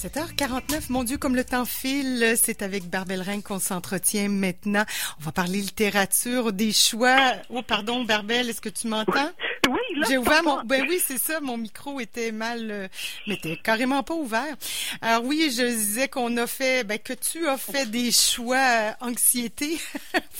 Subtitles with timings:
[0.00, 4.84] 7h49, mon Dieu, comme le temps file, c'est avec Barbel Reine qu'on s'entretient maintenant.
[5.20, 7.34] On va parler littérature, des choix.
[7.50, 9.30] Oh, pardon, Barbel, est-ce que tu m'entends?
[9.68, 10.62] Oui, là, J'ai ouvert mon.
[10.62, 11.40] Ben oui, c'est ça.
[11.40, 12.88] Mon micro était mal, euh,
[13.26, 14.56] mais était carrément pas ouvert.
[15.02, 18.90] Alors oui, je disais qu'on a fait, ben que tu as fait des choix euh,
[19.02, 19.78] anxiété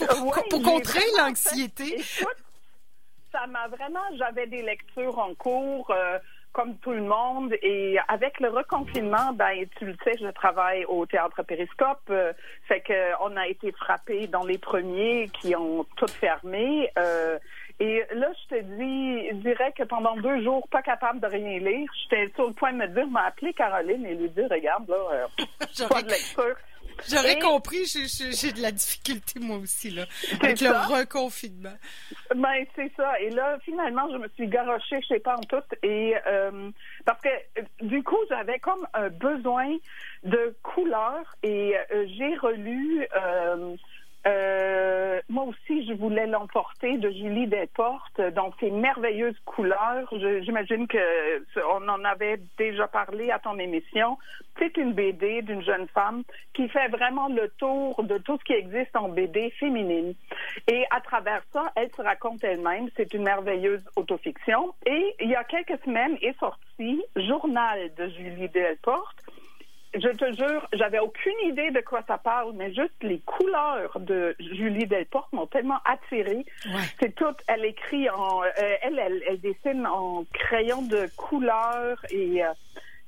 [0.48, 2.02] pour, contrer l'anxiété.
[3.30, 6.18] ça m'a vraiment, j'avais des lectures en cours, euh,
[6.52, 11.06] comme tout le monde, et avec le reconfinement, ben tu le sais, je travaille au
[11.06, 12.32] théâtre Périscope, euh,
[12.66, 16.90] fait que on a été frappés dans les premiers qui ont tout fermé.
[16.98, 17.38] euh,
[17.80, 21.58] et là, je te dis, je dirais que pendant deux jours, pas capable de rien
[21.60, 24.86] lire, j'étais sur le point de me dire, m'a appelé Caroline et lui dire, regarde,
[24.86, 25.26] là, euh,
[25.88, 26.56] pas de lecture.
[27.08, 30.04] J'aurais Et- compris, j'ai, de la difficulté moi aussi là,
[30.40, 31.74] avec le reconfinement.
[32.34, 33.18] Ben c'est ça.
[33.20, 36.70] Et là, finalement, je me suis garochée chez Pantoute et euh,
[37.04, 37.28] parce que
[37.84, 39.76] du coup, j'avais comme un besoin
[40.24, 43.06] de couleurs et euh, j'ai relu.
[43.16, 43.76] euh,
[44.26, 50.12] euh, moi aussi, je voulais l'emporter de Julie Desportes dans ses merveilleuses couleurs.
[50.42, 50.98] J'imagine que
[51.72, 54.18] on en avait déjà parlé à ton émission.
[54.58, 58.52] C'est une BD d'une jeune femme qui fait vraiment le tour de tout ce qui
[58.52, 60.14] existe en BD féminine.
[60.68, 62.90] Et à travers ça, elle se raconte elle-même.
[62.96, 64.74] C'est une merveilleuse autofiction.
[64.84, 69.16] Et il y a quelques semaines est sorti Journal de Julie Delporte.
[69.92, 74.36] Je te jure, j'avais aucune idée de quoi ça parle, mais juste les couleurs de
[74.38, 76.44] Julie Delporte m'ont tellement attirée.
[76.66, 76.82] Ouais.
[77.00, 78.48] C'est tout, elle écrit en, euh,
[78.82, 82.48] elle, elle, elle dessine en crayon de couleur et euh,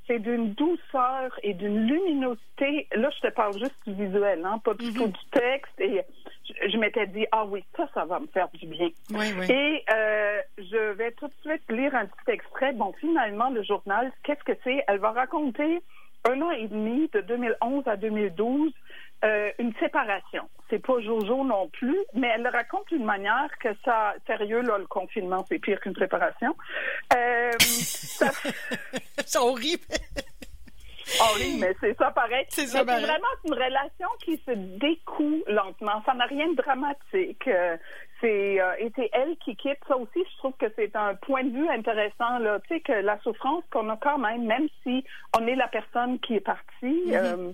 [0.08, 2.89] c'est d'une douceur et d'une luminosité.
[2.96, 4.94] Là, je te parle juste du visuel, hein, pas du Mhm.
[4.94, 5.80] tout du texte.
[5.80, 6.00] Et
[6.48, 8.89] je, je m'étais dit, ah oui, ça, ça va me faire du bien.
[9.11, 9.46] Oui, oui.
[9.48, 12.72] Et euh, je vais tout de suite lire un petit extrait.
[12.72, 14.83] Bon, finalement, le journal, qu'est-ce que c'est?
[14.89, 15.80] Elle va raconter
[16.28, 18.72] un an et demi, de 2011 à 2012,
[19.24, 20.48] euh, une séparation.
[20.70, 24.78] C'est pas Jojo non plus, mais elle le raconte d'une manière que ça, sérieux, là,
[24.78, 26.55] le confinement, c'est pire qu'une séparation.
[27.14, 28.30] Euh, ça-
[29.27, 29.82] C'est horrible.
[31.20, 31.27] Ah
[31.61, 32.46] mais c'est ça pareil.
[32.48, 33.02] C'est ça pareil.
[33.05, 36.02] vraiment une relation qui se découle lentement.
[36.06, 37.46] Ça n'a rien de dramatique.
[37.48, 37.77] Euh,
[38.22, 39.78] c'est euh, et c'est elle qui quitte.
[39.86, 42.38] Ça aussi, je trouve que c'est un point de vue intéressant.
[42.38, 45.05] Là, tu sais que la souffrance qu'on a quand même, même si
[45.38, 47.05] on est la personne qui est partie.
[47.06, 47.12] Mhm.
[47.12, 47.52] euh,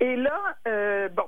[0.00, 0.38] et là,
[0.68, 1.24] euh, bon.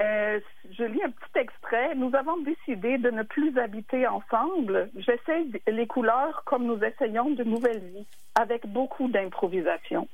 [0.00, 1.94] Je lis un petit extrait.
[1.94, 4.90] Nous avons décidé de ne plus habiter ensemble.
[4.96, 10.08] J'essaie les couleurs comme nous essayons de nouvelles vies, avec beaucoup d'improvisation.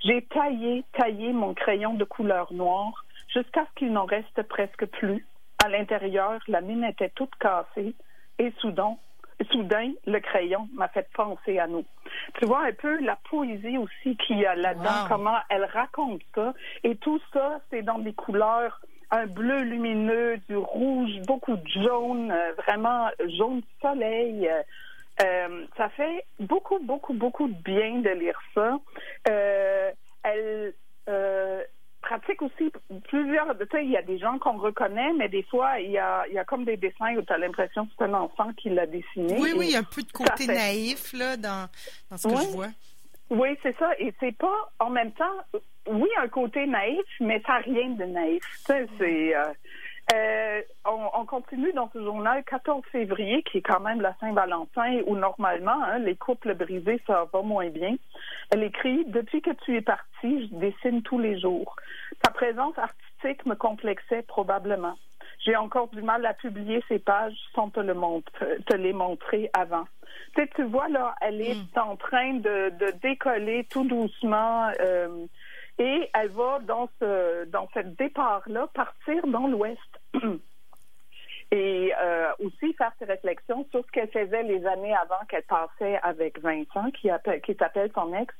[0.00, 5.26] J'ai taillé, taillé mon crayon de couleur noire jusqu'à ce qu'il n'en reste presque plus.
[5.64, 7.94] À l'intérieur, la mine était toute cassée
[8.38, 8.96] et soudain,
[9.50, 11.84] soudain, le crayon m'a fait penser à nous.
[12.38, 15.08] Tu vois un peu la poésie aussi qu'il y a là-dedans, Wow.
[15.08, 16.54] comment elle raconte ça.
[16.84, 18.80] Et tout ça, c'est dans des couleurs,
[19.10, 23.08] un bleu lumineux, du rouge, beaucoup de jaune, euh, vraiment
[23.38, 24.48] jaune soleil.
[24.48, 24.62] euh,
[25.24, 28.78] euh, ça fait beaucoup, beaucoup, beaucoup de bien de lire ça.
[29.28, 29.90] Euh,
[30.22, 30.72] elle
[31.08, 31.62] euh,
[32.02, 32.72] pratique aussi
[33.08, 33.46] plusieurs.
[33.58, 36.24] Tu sais, il y a des gens qu'on reconnaît, mais des fois, il y a,
[36.28, 38.70] il y a comme des dessins où tu as l'impression que c'est un enfant qui
[38.70, 39.36] l'a dessiné.
[39.38, 41.68] Oui, oui, il y a un peu de côté fait- naïf là dans,
[42.10, 42.42] dans ce que Ouais.
[42.44, 42.68] je vois.
[43.30, 43.90] Oui, c'est ça.
[43.98, 45.36] Et c'est pas, en même temps,
[45.86, 48.42] oui, un côté naïf, mais ça n'a rien de naïf.
[48.66, 49.36] Tu sais, c'est.
[49.36, 49.44] euh,
[50.14, 55.00] euh, on, on continue dans ce journal 14 février, qui est quand même la Saint-Valentin,
[55.06, 57.96] où normalement, hein, les couples brisés, ça va moins bien.
[58.50, 61.76] Elle écrit Depuis que tu es parti, je dessine tous les jours.
[62.22, 64.96] Ta présence artistique me complexait probablement.
[65.44, 68.32] J'ai encore du mal à publier ces pages sans te, le montre,
[68.66, 69.84] te les montrer avant.
[70.34, 75.26] Tu sais, tu vois, là, elle est en train de, de décoller tout doucement euh,
[75.78, 79.97] et elle va, dans ce dans ce départ-là, partir dans l'Ouest.
[81.50, 85.98] et euh, aussi faire ses réflexions sur ce qu'elle faisait les années avant qu'elle passait
[86.02, 87.08] avec Vincent, qui,
[87.44, 88.34] qui s'appelle son ex.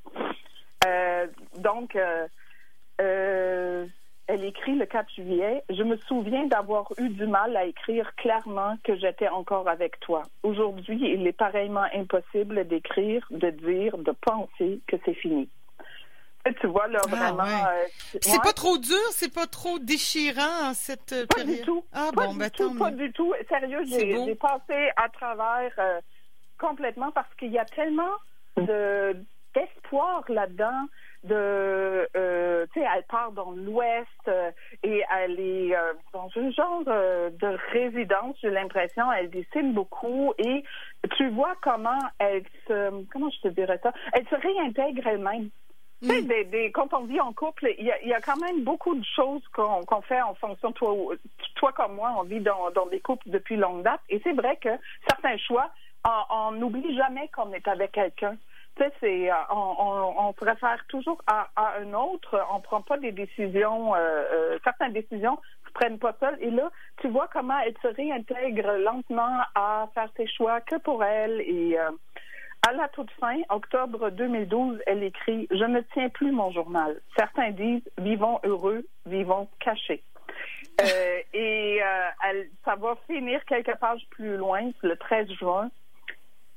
[0.87, 1.27] Euh,
[1.59, 3.87] donc, euh,
[4.29, 5.65] elle écrit le 4 juillet.
[5.71, 10.23] Je me souviens d'avoir eu du mal à écrire clairement que j'étais encore avec toi.
[10.43, 15.49] Aujourd'hui, il est pareillement impossible d'écrire, de dire, de penser que c'est fini.
[16.61, 17.43] Tu vois, là, Ah, vraiment.
[17.43, 17.85] ouais.
[17.85, 18.39] euh, C'est ouais.
[18.43, 21.57] pas trop dur, c'est pas trop déchirant cette euh, Pas période.
[21.59, 21.85] du tout.
[21.93, 23.35] Ah pas bon, du ben tout, pas du tout.
[23.49, 26.01] Sérieux, j'ai passé à travers euh,
[26.59, 28.15] complètement parce qu'il y a tellement
[28.57, 29.15] de
[29.55, 30.87] d'espoir là-dedans.
[31.25, 34.53] De, euh, tu sais, elle part dans l'Ouest euh,
[34.85, 38.37] et elle est euh, dans un genre de résidence.
[38.41, 40.63] J'ai l'impression, elle dessine beaucoup et
[41.17, 45.51] tu vois comment elle se, comment je te dirais ça, elle se réintègre elle-même.
[46.01, 48.37] Tu sais, des, des, quand on vit en couple, il y a, y a, quand
[48.37, 50.95] même beaucoup de choses qu'on qu'on fait en fonction toi.
[51.57, 54.01] Toi comme moi, on vit dans, dans des couples depuis longue date.
[54.09, 54.71] Et c'est vrai que
[55.09, 55.71] certains choix,
[56.31, 58.37] on n'oublie jamais qu'on est avec quelqu'un.
[58.77, 62.41] Tu sais, c'est, on, on, on, préfère toujours à, à, un autre.
[62.55, 66.39] On prend pas des décisions, euh, euh, certaines décisions se prennent pas seules.
[66.41, 71.03] Et là, tu vois comment elle se réintègre lentement à faire ses choix que pour
[71.03, 71.41] elle.
[71.41, 71.91] Et euh,
[72.67, 77.01] à la toute fin, octobre 2012, elle écrit Je ne tiens plus mon journal.
[77.17, 80.03] Certains disent Vivons heureux, vivons cachés.
[80.81, 80.85] Euh,
[81.33, 85.71] et euh, elle, ça va finir quelques pages plus loin, le 13 juin.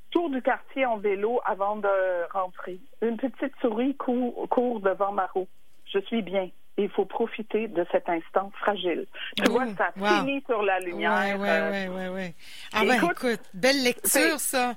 [0.09, 2.79] Tour du quartier en vélo avant de rentrer.
[3.01, 5.47] Une petite souris court, court devant ma roue.
[5.85, 6.49] Je suis bien.
[6.77, 9.05] Il faut profiter de cet instant fragile.
[9.37, 10.07] Tu vois, ça wow.
[10.07, 11.37] finit sur la lumière.
[11.37, 12.35] Oui, oui, oui, oui.
[12.73, 14.75] Ah ben, écoute belle lecture, ça.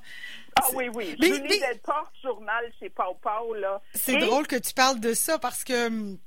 [0.57, 1.17] Ah oui, oui.
[1.21, 1.59] Mais, Julie mais...
[1.59, 3.81] Delporte, journal chez Pau Pau, là.
[3.95, 4.19] C'est Et...
[4.19, 6.19] drôle que tu parles de ça parce que hum,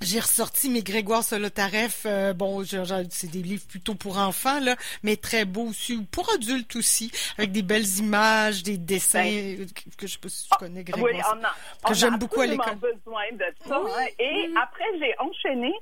[0.00, 2.04] j'ai ressorti mes Grégoire Solotareff.
[2.06, 2.64] Euh, bon,
[3.10, 7.52] c'est des livres plutôt pour enfants, là, mais très beaux aussi, pour adultes aussi, avec
[7.52, 11.12] des belles images, des dessins ben, que, que je sais pas si tu connais Grégoire.
[11.12, 12.76] Oui, on a, que j'aime beaucoup à l'école.
[12.76, 13.80] besoin de ça.
[13.80, 14.06] Oui, hein.
[14.18, 14.54] Et oui.
[14.60, 15.72] après, j'ai enchaîné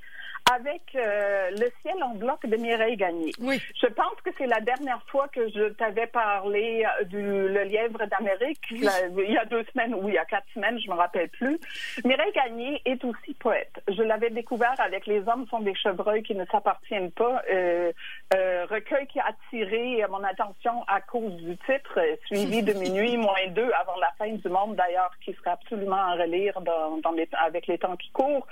[0.53, 3.33] avec euh, le ciel en bloc de Mireille Gagné.
[3.41, 3.61] Oui.
[3.81, 8.07] Je pense que c'est la dernière fois que je t'avais parlé euh, du le lièvre
[8.07, 9.25] d'Amérique, oui.
[9.29, 11.59] il y a deux semaines ou il y a quatre semaines, je me rappelle plus.
[12.05, 13.73] Mireille Gagné est aussi poète.
[13.89, 17.93] Je l'avais découvert avec Les hommes sont des chevreuils qui ne s'appartiennent pas, euh,
[18.35, 23.47] euh, recueil qui a attiré mon attention à cause du titre, suivi de minuit moins
[23.49, 27.29] deux avant la fin du monde d'ailleurs, qui serait absolument à relire dans, dans les,
[27.45, 28.47] avec les temps qui courent.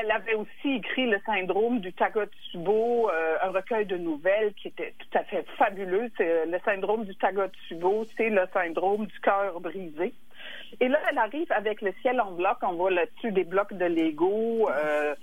[0.00, 4.94] Elle avait aussi écrit le syndrome du Takotsubo, euh, un recueil de nouvelles qui était
[4.98, 6.10] tout à fait fabuleux.
[6.16, 10.14] C'est le syndrome du Takotsubo, c'est le syndrome du cœur brisé.
[10.80, 12.58] Et là, elle arrive avec le ciel en bloc.
[12.62, 14.68] On voit là-dessus des blocs de Lego.
[14.70, 15.14] Euh,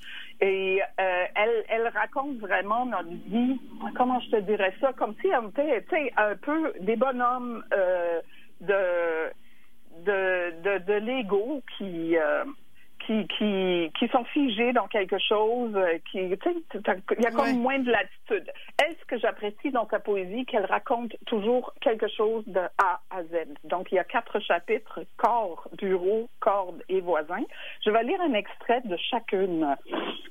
[0.41, 3.59] et euh, elle, elle raconte vraiment notre vie.
[3.95, 8.21] Comment je te dirais ça Comme si on était, un peu des bonhommes euh,
[8.61, 9.31] de,
[10.03, 12.43] de, Lego qui euh,
[13.05, 17.53] qui, qui, qui sont figés dans quelque chose, euh, qui, il y a comme ouais.
[17.53, 18.51] moins de latitude.
[18.81, 23.23] Elle, ce que j'apprécie dans sa poésie, qu'elle raconte toujours quelque chose de A à
[23.23, 23.47] Z?
[23.63, 27.43] Donc, il y a quatre chapitres, corps, bureau, corde et voisin.
[27.85, 29.75] Je vais lire un extrait de chacune.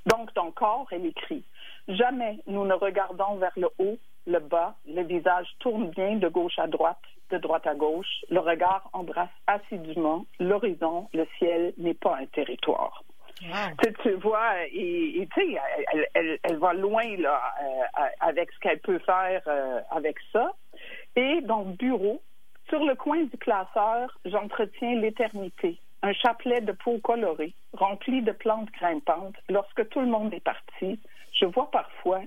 [0.07, 1.45] Donc, dans corps, elle écrit
[1.89, 6.59] Jamais nous ne regardons vers le haut, le bas, le visage tourne bien de gauche
[6.59, 12.17] à droite, de droite à gauche, le regard embrasse assidûment l'horizon, le ciel n'est pas
[12.17, 13.03] un territoire.
[13.43, 13.93] Wow.
[14.03, 15.59] Tu, vois, et, tu sais,
[15.93, 20.53] elle, elle, elle, va loin là euh, avec ce qu'elle peut faire euh, avec ça.
[21.17, 22.23] Et dans le bureau,
[22.69, 25.79] sur le coin du classeur, j'entretiens l'éternité.
[26.03, 29.37] Un chapelet de peau colorée, rempli de plantes grimpantes.
[29.49, 31.01] Lorsque tout le monde est parti,
[31.33, 31.71] je vois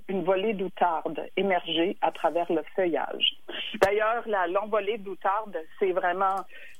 [0.07, 3.37] une volée d'outarde émerger à travers le feuillage.
[3.81, 6.37] D'ailleurs, la l'envolée d'outarde, c'est vraiment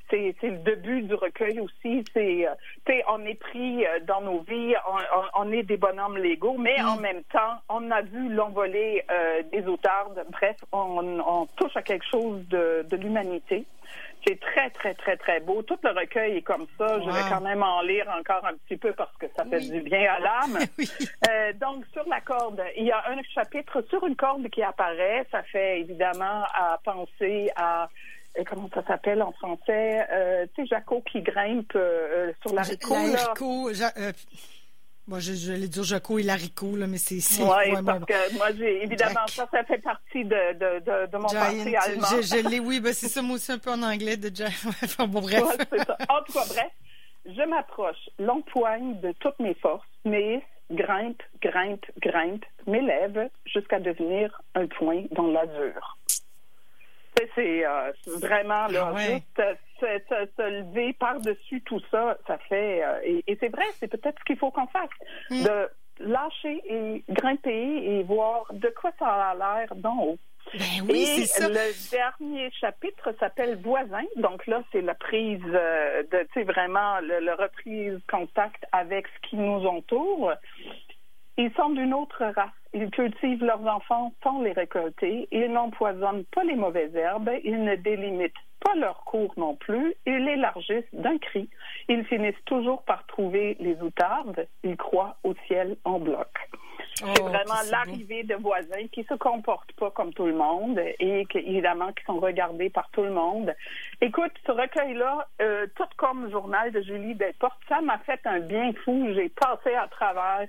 [0.09, 2.03] c'est le début du recueil aussi.
[2.13, 6.17] C'est, euh, on est pris euh, dans nos vies, on, on, on est des bonhommes
[6.17, 6.87] légaux, mais mm.
[6.87, 10.23] en même temps, on a vu l'envolée euh, des outardes.
[10.31, 13.65] Bref, on, on, touche à quelque chose de, de l'humanité.
[14.27, 15.61] C'est très, très, très, très beau.
[15.61, 16.97] Tout le recueil est comme ça.
[16.97, 17.05] Wow.
[17.05, 19.69] Je vais quand même en lire encore un petit peu parce que ça fait oui.
[19.71, 20.59] du bien à l'âme.
[20.77, 20.89] oui.
[21.29, 25.25] euh, donc, sur la corde, il y a un chapitre sur une corde qui apparaît.
[25.31, 27.87] Ça fait évidemment à penser à
[28.45, 32.93] comment ça s'appelle en français, euh, tu sais, Jaco qui grimpe euh, sur l'haricot.
[32.93, 34.11] L'haricot, euh,
[35.07, 37.15] moi, je, je vais dire Jaco et l'haricot, là, mais c'est...
[37.41, 38.05] Oui, ouais, parce bon.
[38.05, 39.29] que moi, j'ai, évidemment, Jack.
[39.29, 42.07] ça, ça fait partie de, de, de, de mon Giant, passé allemand.
[42.11, 44.53] Je, je l'ai, oui, ben, c'est ça, moi aussi, un peu en anglais, de Jack.
[44.83, 45.43] enfin, bon, bref.
[45.43, 45.97] Ouais, c'est ça.
[46.09, 46.71] En tout cas, bref,
[47.25, 54.67] je m'approche, l'empoigne de toutes mes forces, mais grimpe, grimpe, grimpe, m'élève jusqu'à devenir un
[54.67, 55.97] point dans l'azur
[57.35, 59.01] c'est euh, vraiment là, ah ouais.
[59.01, 59.41] juste
[59.79, 63.87] se, se, se lever par-dessus tout ça, ça fait euh, et, et c'est vrai, c'est
[63.87, 64.89] peut-être ce qu'il faut qu'on fasse.
[65.29, 65.43] Mm.
[65.43, 65.69] De
[65.99, 70.17] lâcher et grimper et voir de quoi ça a l'air d'en haut.
[70.53, 71.49] Ben oui, et ça.
[71.49, 74.05] le dernier chapitre s'appelle Voisin.
[74.15, 79.07] Donc là, c'est la prise euh, de, tu sais, vraiment le, le reprise contact avec
[79.07, 80.31] ce qui nous entoure.
[81.37, 85.27] Ils sont d'une autre race Ils cultivent leurs enfants sans les récolter.
[85.31, 87.29] Ils n'empoisonnent pas les mauvaises herbes.
[87.43, 88.33] Ils ne délimitent
[88.65, 89.93] pas leur cours non plus.
[90.07, 91.47] Ils élargissent d'un cri.
[91.89, 94.47] Ils finissent toujours par trouver les outardes.
[94.63, 96.27] Ils croient au ciel en bloc.
[97.03, 101.25] Oh, c'est vraiment l'arrivée de voisins qui se comportent pas comme tout le monde et
[101.27, 103.53] qui, évidemment qui sont regardés par tout le monde.
[104.01, 108.71] Écoute, ce recueil-là, euh, tout comme Journal de Julie Desportes, ça m'a fait un bien
[108.83, 109.09] fou.
[109.13, 110.47] J'ai passé à travers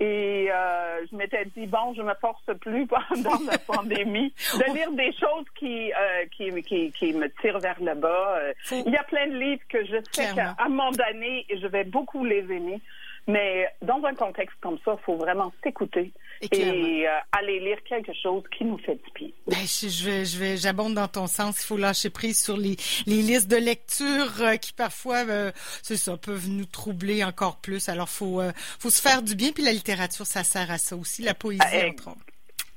[0.00, 4.92] et euh, je m'étais dit bon, je me force plus pendant la pandémie de lire
[4.92, 8.40] des choses qui, euh, qui, qui, qui me tirent vers le bas.
[8.70, 11.84] Il y a plein de livres que je sais qu'à un moment donné, je vais
[11.84, 12.80] beaucoup les aimer.
[13.28, 18.12] Mais dans un contexte comme ça, il faut vraiment s'écouter et, euh, aller lire quelque
[18.20, 19.28] chose qui nous fait du bien.
[19.46, 21.62] Ben, je, vais, je vais, j'abonde dans ton sens.
[21.62, 22.76] Il faut lâcher prise sur les,
[23.06, 25.52] les listes de lecture euh, qui parfois, euh,
[25.82, 27.88] c'est ça, peuvent nous troubler encore plus.
[27.88, 28.42] Alors, faut,
[28.80, 29.52] faut se faire du bien.
[29.52, 31.22] Puis la littérature, ça sert à ça aussi.
[31.22, 32.31] La poésie, ah, entre autres.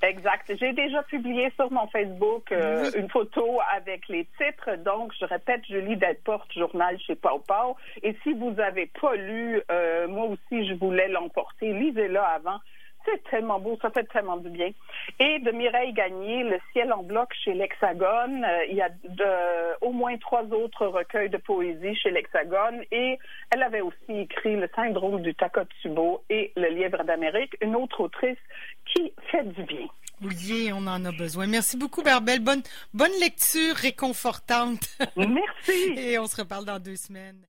[0.05, 0.51] Exact.
[0.59, 4.75] J'ai déjà publié sur mon Facebook euh, une photo avec les titres.
[4.83, 7.75] Donc, je répète, Julie Delporte, journal chez Pau Pau.
[8.03, 11.73] Et si vous n'avez pas lu, euh, moi aussi, je voulais l'emporter.
[11.73, 12.59] Lisez-le avant.
[13.05, 14.71] C'est tellement beau, ça fait tellement du bien.
[15.19, 18.43] Et de Mireille Gagné, Le ciel en bloc chez l'Hexagone.
[18.43, 18.89] Euh, il y a
[19.81, 22.83] au moins trois autres recueils de poésie chez l'Hexagone.
[22.91, 23.17] Et
[23.51, 28.37] elle avait aussi écrit Le syndrome du Takotsubo et Le lièvre d'Amérique, une autre autrice
[28.95, 29.87] qui fait du bien.
[30.21, 31.45] Oui, on en a besoin.
[31.45, 32.39] Merci beaucoup, Barbel.
[32.39, 34.97] Bonne, bonne lecture réconfortante.
[35.17, 35.93] Merci.
[35.97, 37.37] Et on se reparle dans deux semaines.